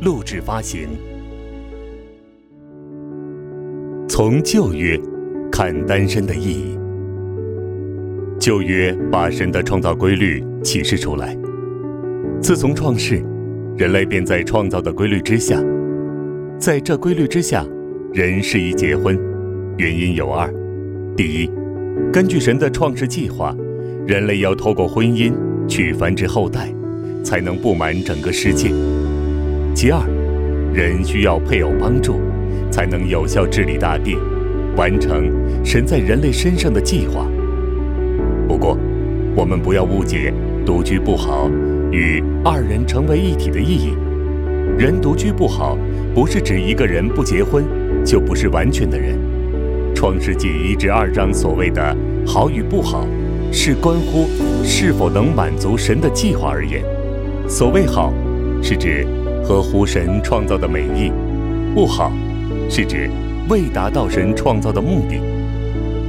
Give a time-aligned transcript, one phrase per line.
[0.00, 0.88] 录制发行。
[4.08, 4.98] 从旧约
[5.50, 6.78] 看单身的意义，
[8.38, 11.36] 旧约把神的创造规律启示出来。
[12.40, 13.22] 自从创世，
[13.76, 15.62] 人类便在创造的规律之下，
[16.58, 17.66] 在这规律之下，
[18.12, 19.18] 人适宜结婚。
[19.78, 20.50] 原因有二：
[21.16, 21.50] 第一，
[22.12, 23.54] 根据神的创世计划，
[24.06, 25.32] 人类要透过婚姻
[25.66, 26.72] 去繁殖后代，
[27.22, 28.70] 才能布满整个世界；
[29.76, 30.00] 其二，
[30.72, 32.18] 人需要配偶帮助。
[32.70, 34.16] 才能有效治理大地，
[34.74, 35.30] 完成
[35.62, 37.26] 神在人类身上的计划。
[38.48, 38.78] 不过，
[39.34, 40.32] 我们不要误解
[40.64, 41.50] 独居不好
[41.90, 43.94] 与二人成为一体的意义。
[44.78, 45.76] 人独居不好，
[46.14, 47.62] 不是指一个人不结婚
[48.02, 49.14] 就不是完全的人。
[49.94, 53.06] 创世纪一至二章所谓的好与不好，
[53.52, 54.26] 是关乎
[54.64, 56.82] 是否能满足神的计划而言。
[57.46, 58.12] 所谓好，
[58.62, 59.06] 是指
[59.46, 61.12] 和湖神创造的美意；
[61.72, 62.12] 不好。
[62.68, 63.08] 是指
[63.48, 65.20] 未达到神创造的目的。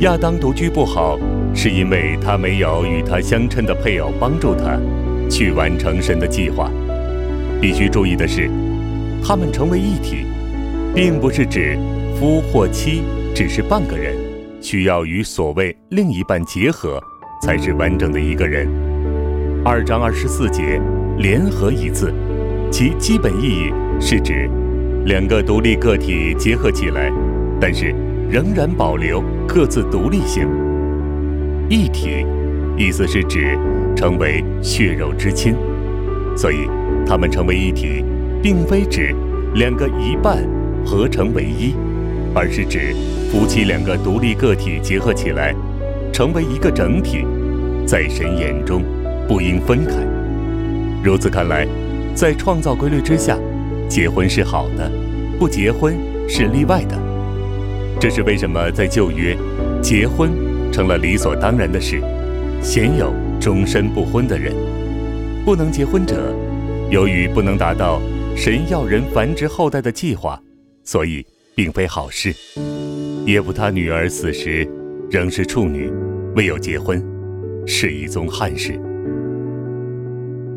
[0.00, 1.16] 亚当独居不好，
[1.54, 4.76] 是因为他没有与他相称的配偶帮助他
[5.30, 6.68] 去完成神的计划。
[7.60, 8.50] 必须注意的是，
[9.22, 10.26] 他们成为一体，
[10.92, 11.78] 并不是指
[12.18, 14.16] 夫或妻只是半个人，
[14.60, 17.00] 需要与所谓另一半结合
[17.42, 18.66] 才是完整的一个人。
[19.64, 20.82] 二章二十四节
[21.16, 22.12] “联合”一字，
[22.70, 24.48] 其基本意义是指。
[25.06, 27.10] 两个独立个体结合起来，
[27.58, 27.94] 但是
[28.28, 30.46] 仍然保留各自独立性。
[31.70, 32.26] 一体，
[32.76, 33.58] 意思是指
[33.96, 35.54] 成为血肉之亲，
[36.36, 36.68] 所以
[37.06, 38.04] 他们成为一体，
[38.42, 39.14] 并非指
[39.54, 40.46] 两个一半
[40.84, 41.74] 合成为一，
[42.34, 42.94] 而是指
[43.32, 45.54] 夫妻两个独立个体结合起来，
[46.12, 47.24] 成为一个整体，
[47.86, 48.82] 在神眼中
[49.26, 49.94] 不应分开。
[51.02, 51.66] 如此看来，
[52.14, 53.38] 在创造规律之下。
[53.88, 54.88] 结婚是好的，
[55.36, 55.96] 不结婚
[56.28, 56.96] 是例外的。
[57.98, 59.36] 这是为什么在旧约，
[59.82, 60.30] 结婚
[60.70, 62.00] 成了理所当然的事，
[62.62, 64.54] 鲜有终身不婚的人。
[65.44, 66.32] 不能结婚者，
[66.88, 68.00] 由于不能达到
[68.36, 70.40] 神要人繁殖后代的计划，
[70.84, 72.32] 所以并非好事。
[73.26, 74.66] 耶夫他女儿死时
[75.10, 75.92] 仍是处女，
[76.36, 77.04] 未有结婚，
[77.66, 78.80] 是一宗憾事。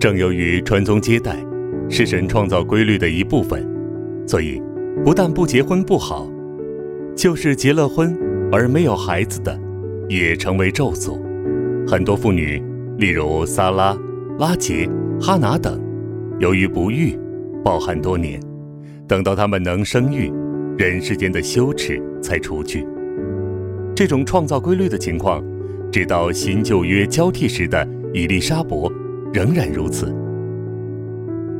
[0.03, 1.37] 正由于传宗接代。
[1.89, 3.65] 是神创造规律的一部分，
[4.27, 4.61] 所以
[5.05, 6.29] 不但不结婚不好，
[7.15, 8.13] 就是结了婚
[8.51, 9.57] 而没有孩子的，
[10.09, 11.17] 也成为咒诅。
[11.87, 12.61] 很多妇女，
[12.97, 13.97] 例如萨拉、
[14.39, 14.89] 拉杰、
[15.21, 15.79] 哈拿等，
[16.37, 17.17] 由于不育，
[17.63, 18.41] 抱憾多年，
[19.07, 20.29] 等到他们能生育，
[20.77, 22.85] 人世间的羞耻才除去。
[23.95, 25.41] 这种创造规律的情况，
[25.89, 28.91] 直到新旧约交替时的伊丽莎伯，
[29.33, 30.13] 仍然如此。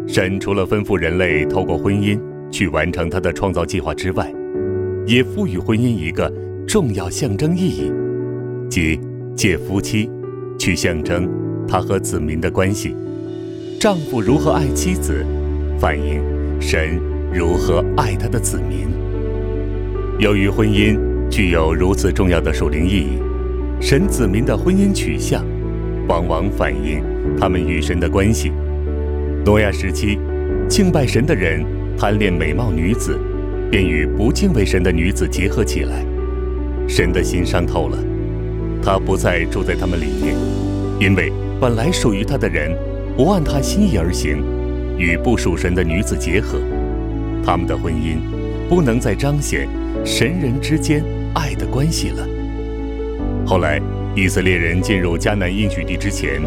[0.08, 2.20] 神除了吩咐人类透过婚姻
[2.52, 4.32] 去完成他的创造计划之外，
[5.08, 6.32] 也赋予婚姻一个
[6.68, 7.92] 重要象征意义，
[8.70, 9.00] 即
[9.36, 10.08] 借夫妻
[10.60, 11.28] 去象征
[11.68, 12.96] 他和子民的关系。
[13.80, 15.26] 丈夫如何爱妻子，
[15.80, 16.22] 反映
[16.62, 17.00] 神
[17.34, 18.88] 如何爱他的子民。
[20.20, 20.96] 由于婚姻
[21.28, 23.18] 具有如此重要的属灵意义，
[23.82, 25.44] 神子民的婚姻取向，
[26.08, 27.04] 往往反映
[27.40, 28.52] 他们与神的关系。
[29.46, 30.20] 诺亚时期，
[30.70, 31.66] 敬拜神的人
[31.98, 33.20] 贪恋美貌女子，
[33.70, 36.06] 便与不敬畏神的女子结合起来。
[36.88, 37.98] 神的心伤透了，
[38.82, 40.36] 他不再住在他们里面，
[41.00, 42.76] 因为本来属于他的人
[43.16, 44.44] 不按他心意而行，
[44.98, 46.60] 与不属神的女子结合，
[47.46, 48.18] 他们的婚姻
[48.70, 49.68] 不能再彰显
[50.06, 52.28] 神人之间爱的关系了。
[53.46, 53.82] 后来，
[54.16, 56.42] 以色列人进入迦南应许地之前，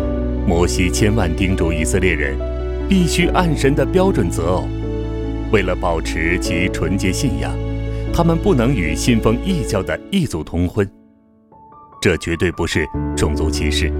[0.46, 2.36] 摩西千万叮嘱以色列人。
[2.88, 4.68] 必须按神的标准择偶，
[5.50, 7.52] 为了保持其纯洁信仰，
[8.14, 10.88] 他们不能与信奉异教的异族通婚。
[12.00, 12.86] 这绝对不是
[13.16, 13.92] 种族歧视，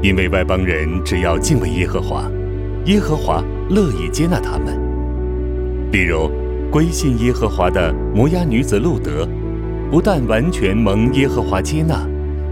[0.00, 2.26] 因为外邦人只要敬畏耶和华，
[2.86, 4.80] 耶和华乐意接纳他们。
[5.92, 6.30] 比如，
[6.70, 9.28] 归信耶和华的摩押女子路德，
[9.90, 12.08] 不但完全蒙耶和华接纳，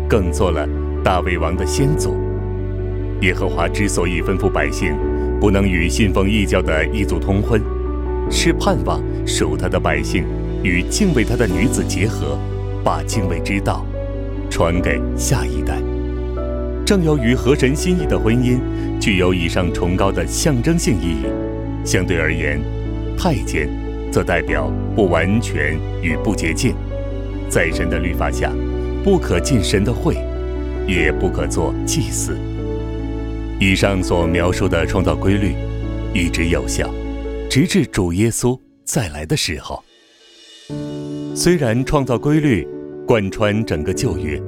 [0.08, 0.66] 更做了
[1.04, 2.16] 大卫王的先祖。
[3.20, 4.94] 耶和华之所以吩咐百姓。
[5.40, 7.62] 不能与信奉异教的异族通婚，
[8.28, 10.24] 是盼望属他的百姓
[10.64, 12.36] 与敬畏他的女子结合，
[12.82, 13.86] 把敬畏之道
[14.50, 15.80] 传给下一代。
[16.84, 18.58] 正由于和神心意的婚姻
[18.98, 21.26] 具有以上崇高的象征性意义，
[21.84, 22.60] 相对而言，
[23.16, 23.68] 太监
[24.10, 26.74] 则代表不完全与不洁净，
[27.48, 28.50] 在神的律法下，
[29.08, 30.18] 不可进神的会，
[30.86, 32.36] 也不可做祭祀。
[33.58, 35.54] 以上所描述的创造规律，
[36.12, 36.92] 一直有效，
[37.48, 39.82] 直至主耶稣再来的时候。
[41.34, 42.68] 虽然创造规律
[43.06, 44.38] 贯穿整个旧约，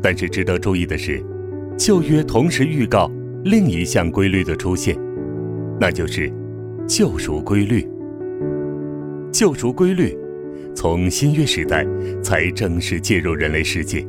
[0.00, 1.20] 但是值得注意的是，
[1.76, 3.10] 旧约同时预告
[3.42, 4.96] 另一项规律的出现，
[5.80, 6.32] 那就是
[6.86, 7.84] 救赎规律。
[9.32, 10.16] 救赎规律
[10.74, 11.86] 从新约时代
[12.22, 14.06] 才正式介入人类世界，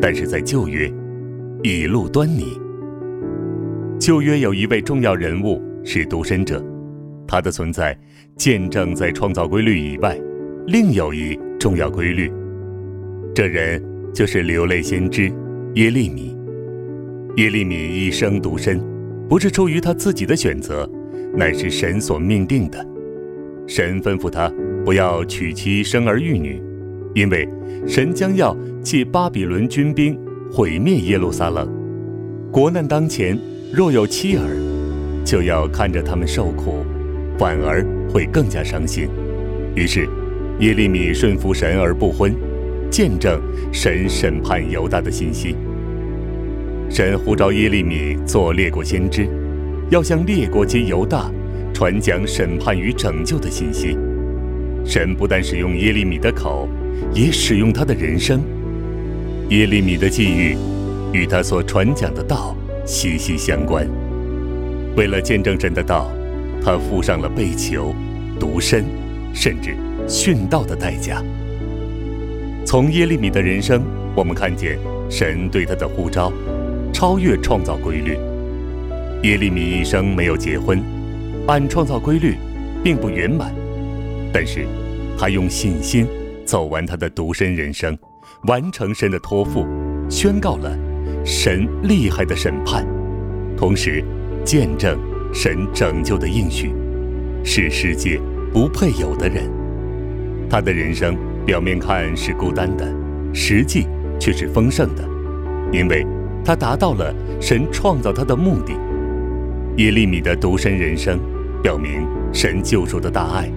[0.00, 0.92] 但是在旧约
[1.62, 2.58] 已露端倪。
[3.98, 6.64] 旧约有一位重要人物是独身者，
[7.26, 7.98] 他的存在
[8.36, 10.18] 见证在创造规律以外，
[10.66, 12.30] 另有一重要规律。
[13.34, 13.82] 这人
[14.12, 15.32] 就是流泪先知
[15.74, 16.36] 耶利米。
[17.36, 18.82] 耶利米一生独身，
[19.28, 20.90] 不是出于他自己的选择，
[21.34, 22.84] 乃是神所命定的。
[23.66, 24.52] 神吩咐他
[24.84, 26.60] 不要娶妻生儿育女，
[27.14, 27.48] 因为
[27.86, 30.18] 神将要借巴比伦军兵
[30.52, 31.68] 毁灭耶路撒冷。
[32.50, 33.38] 国难当前。
[33.72, 36.84] 若有妻儿，就要看着他们受苦，
[37.38, 39.08] 反而会更加伤心。
[39.76, 40.08] 于是，
[40.58, 42.34] 耶利米顺服神而不婚，
[42.90, 43.40] 见证
[43.72, 45.54] 神审判犹大的信息。
[46.88, 49.28] 神呼召耶利米做列国先知，
[49.88, 51.30] 要向列国及犹大
[51.72, 53.96] 传讲审判与拯救的信息。
[54.84, 56.68] 神不但使用耶利米的口，
[57.14, 58.42] 也使用他的人生。
[59.50, 60.56] 耶利米的际遇，
[61.12, 62.56] 与他所传讲的道。
[62.86, 63.86] 息息相关。
[64.96, 66.10] 为了见证神的道，
[66.64, 67.94] 他付上了被囚、
[68.38, 68.84] 独身，
[69.32, 69.76] 甚至
[70.08, 71.22] 殉道的代价。
[72.66, 73.82] 从耶利米的人生，
[74.16, 74.76] 我们看见
[75.08, 76.32] 神对他的呼召，
[76.92, 78.18] 超越创造规律。
[79.22, 80.82] 耶利米一生没有结婚，
[81.46, 82.34] 按创造规律，
[82.82, 83.54] 并不圆满。
[84.32, 84.66] 但是，
[85.18, 86.06] 他用信心
[86.44, 87.98] 走完他的独身人生，
[88.44, 89.66] 完成神的托付，
[90.08, 90.76] 宣告了。
[91.22, 92.86] 神厉害的审判，
[93.54, 94.02] 同时
[94.42, 94.98] 见证
[95.34, 96.72] 神拯救的应许，
[97.44, 98.18] 是世界
[98.54, 99.44] 不配有的人。
[100.48, 102.90] 他的人生表面看是孤单的，
[103.34, 103.86] 实际
[104.18, 105.04] 却是丰盛的，
[105.70, 106.06] 因为
[106.42, 108.72] 他达到了神创造他的目的。
[109.76, 111.20] 耶利米的独身人生，
[111.62, 113.50] 表明神救赎的大爱，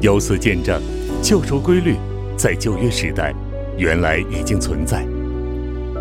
[0.00, 0.80] 由此见证
[1.22, 1.94] 救赎规律
[2.36, 3.34] 在旧约时代
[3.76, 5.04] 原来已经存在。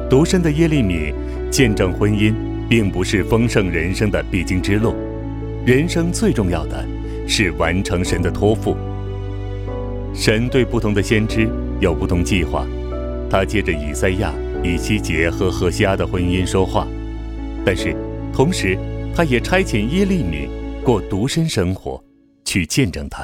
[0.10, 1.14] 独身的耶利米
[1.52, 2.34] 见证婚姻，
[2.70, 4.96] 并不是丰盛人生的必经之路。
[5.66, 6.86] 人生最重要的
[7.28, 8.76] 是完成神的托付。
[10.14, 11.48] 神对不同的先知
[11.80, 12.66] 有不同计划，
[13.30, 16.88] 他借着以赛亚、以西结和何西阿的婚姻说话，
[17.64, 17.96] 但是
[18.34, 18.78] 同时
[19.14, 20.50] 他也差遣耶利米
[20.84, 22.04] 过独身生活，
[22.46, 23.24] 去见证他。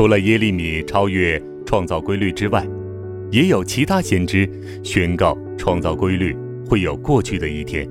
[0.00, 2.66] 除了耶利米超越创造规律之外。
[3.30, 4.48] 也有其他先知
[4.82, 6.34] 宣告创造规律
[6.66, 7.86] 会有过去的一天。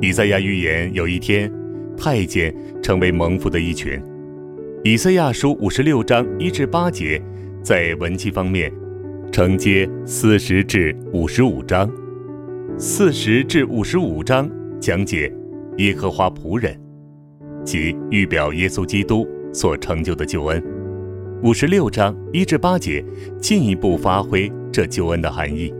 [0.00, 1.52] 以赛亚预言有一天，
[1.98, 4.02] 太监成为蒙福的一群。
[4.82, 7.22] 以赛亚书五十六章一至八节，
[7.62, 8.72] 在文气方面
[9.30, 11.92] 承接四十至五十五章。
[12.78, 15.30] 四十至五十五章讲解
[15.76, 16.74] 耶和华仆人，
[17.66, 20.69] 即预表耶稣基督所成就的救恩。
[21.42, 23.02] 五十六章一至八节
[23.40, 25.72] 进一步发挥这救恩的含义。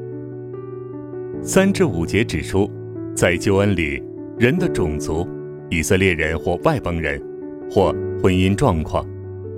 [1.42, 2.70] 三至五节指出，
[3.14, 4.02] 在救恩里，
[4.38, 5.28] 人的种族，
[5.68, 7.22] 以色列人或外邦人，
[7.70, 9.06] 或婚姻状况，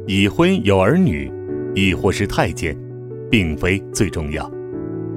[0.09, 1.31] 已婚有儿女，
[1.73, 2.77] 亦或是太监，
[3.31, 4.51] 并非最重要。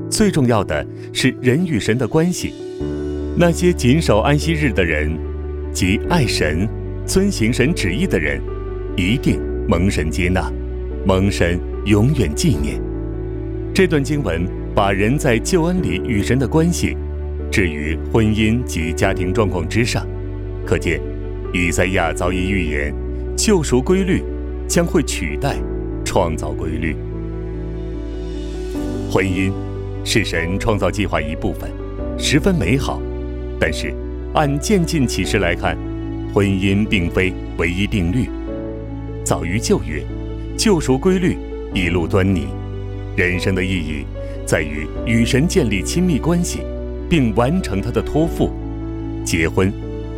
[0.08, 2.54] 最重要的是人与神的关系。
[3.36, 5.18] 那些谨守安息日的人，
[5.74, 6.70] 及爱神、
[7.08, 8.40] 遵行神旨意的人，
[8.96, 10.48] 一定蒙神接纳。
[11.06, 12.82] 蒙神永远纪念。
[13.74, 16.98] 这段经文把人在救恩里与神的关系
[17.52, 20.08] 置于婚姻及家庭状况之上，
[20.66, 21.00] 可见
[21.54, 22.92] 以赛亚早已预言
[23.38, 24.24] 救赎规律
[24.68, 25.58] 将会取代
[26.04, 26.96] 创造规律。
[29.12, 29.52] 婚姻
[30.04, 31.70] 是神创造计划一部分，
[32.18, 33.00] 十分美好。
[33.60, 33.94] 但是
[34.34, 35.78] 按渐进启示来看，
[36.34, 38.28] 婚姻并非唯一定律。
[39.24, 40.04] 早于旧约。
[40.58, 41.38] 救赎规律
[41.74, 42.48] 一路端倪，
[43.16, 44.06] 人生的意义
[44.46, 46.62] 在于与神建立亲密关系，
[47.10, 48.52] 并完成他的托付。
[49.26, 49.74] 结婚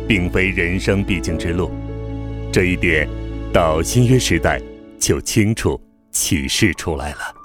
[0.06, 1.70] 并非人生必经之路，
[2.52, 3.08] 这一点
[3.52, 4.60] 到新约时代
[4.98, 5.80] 就清楚
[6.10, 7.37] 启示出来了。